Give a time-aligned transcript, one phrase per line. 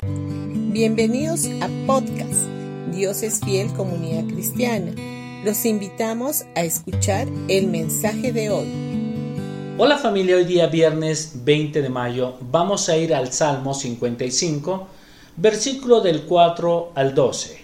[0.00, 2.46] Bienvenidos a podcast
[2.92, 4.92] Dios es fiel comunidad cristiana.
[5.44, 9.74] Los invitamos a escuchar el mensaje de hoy.
[9.76, 14.86] Hola familia, hoy día viernes 20 de mayo vamos a ir al Salmo 55,
[15.36, 17.60] versículo del 4 al 12.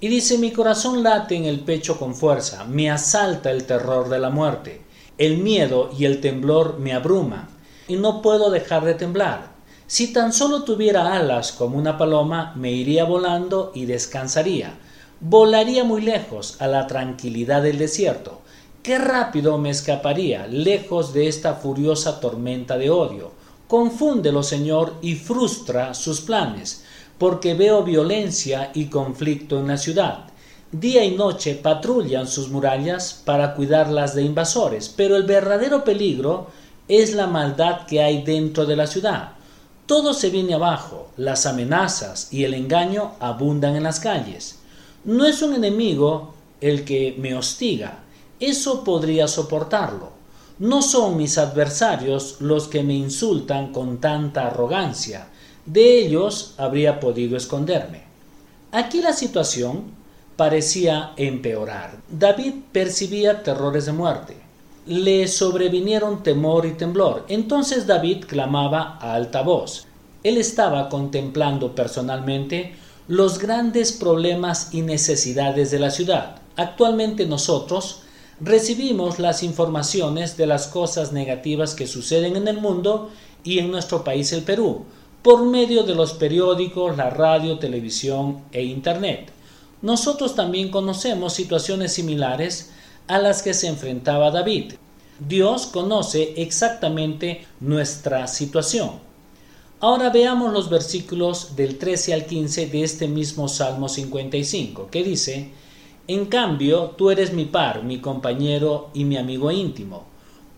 [0.00, 4.18] Y dice, mi corazón late en el pecho con fuerza, me asalta el terror de
[4.18, 4.82] la muerte,
[5.16, 7.48] el miedo y el temblor me abruma,
[7.88, 9.51] y no puedo dejar de temblar.
[9.92, 14.78] Si tan solo tuviera alas como una paloma, me iría volando y descansaría.
[15.20, 18.40] Volaría muy lejos a la tranquilidad del desierto.
[18.82, 23.32] Qué rápido me escaparía, lejos de esta furiosa tormenta de odio.
[23.68, 26.84] Confúndelo, Señor, y frustra sus planes,
[27.18, 30.24] porque veo violencia y conflicto en la ciudad.
[30.70, 36.46] Día y noche patrullan sus murallas para cuidarlas de invasores, pero el verdadero peligro
[36.88, 39.32] es la maldad que hay dentro de la ciudad.
[39.86, 44.60] Todo se viene abajo, las amenazas y el engaño abundan en las calles.
[45.04, 47.98] No es un enemigo el que me hostiga,
[48.38, 50.10] eso podría soportarlo.
[50.58, 55.26] No son mis adversarios los que me insultan con tanta arrogancia,
[55.66, 58.02] de ellos habría podido esconderme.
[58.70, 59.84] Aquí la situación
[60.36, 61.96] parecía empeorar.
[62.08, 64.41] David percibía terrores de muerte
[64.86, 67.24] le sobrevinieron temor y temblor.
[67.28, 69.86] Entonces David clamaba a alta voz.
[70.24, 72.74] Él estaba contemplando personalmente
[73.08, 76.36] los grandes problemas y necesidades de la ciudad.
[76.56, 78.02] Actualmente nosotros
[78.40, 83.10] recibimos las informaciones de las cosas negativas que suceden en el mundo
[83.44, 84.84] y en nuestro país el Perú,
[85.22, 89.30] por medio de los periódicos, la radio, televisión e Internet.
[89.80, 92.70] Nosotros también conocemos situaciones similares
[93.12, 94.72] a las que se enfrentaba David.
[95.18, 98.92] Dios conoce exactamente nuestra situación.
[99.80, 105.50] Ahora veamos los versículos del 13 al 15 de este mismo Salmo 55, que dice,
[106.08, 110.04] En cambio, tú eres mi par, mi compañero y mi amigo íntimo.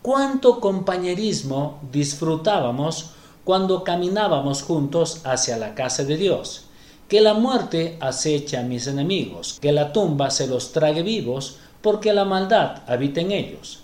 [0.00, 3.10] Cuánto compañerismo disfrutábamos
[3.42, 6.66] cuando caminábamos juntos hacia la casa de Dios.
[7.08, 12.14] Que la muerte aceche a mis enemigos, que la tumba se los trague vivos, porque
[12.14, 13.80] la maldad habita en ellos.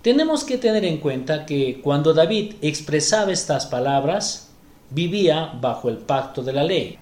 [0.00, 4.48] Tenemos que tener en cuenta que cuando David expresaba estas palabras,
[4.88, 6.96] vivía bajo el pacto de la ley.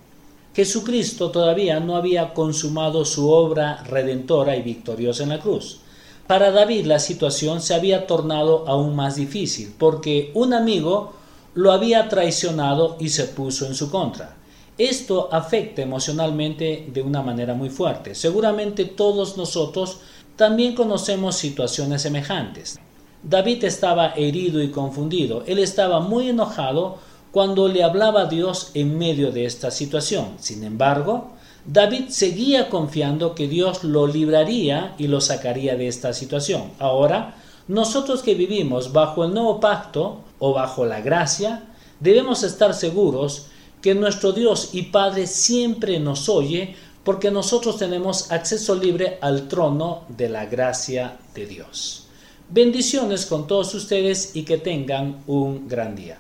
[0.53, 5.79] Jesucristo todavía no había consumado su obra redentora y victoriosa en la cruz.
[6.27, 11.13] Para David la situación se había tornado aún más difícil, porque un amigo
[11.55, 14.35] lo había traicionado y se puso en su contra.
[14.77, 18.17] Esto afecta emocionalmente de una manera muy fuerte.
[18.17, 20.01] Seguramente todos nosotros
[20.43, 22.81] también conocemos situaciones semejantes.
[23.23, 25.45] David estaba herido y confundido.
[25.47, 26.99] Él estaba muy enojado
[27.31, 30.31] cuando le hablaba a Dios en medio de esta situación.
[30.41, 31.31] Sin embargo,
[31.65, 36.73] David seguía confiando que Dios lo libraría y lo sacaría de esta situación.
[36.81, 37.37] Ahora,
[37.69, 41.67] nosotros que vivimos bajo el nuevo pacto o bajo la gracia,
[42.01, 43.47] debemos estar seguros
[43.81, 46.75] que nuestro Dios y Padre siempre nos oye
[47.05, 52.07] porque nosotros tenemos acceso libre al trono de la gracia de Dios.
[52.49, 56.19] Bendiciones con todos ustedes y que tengan un gran día.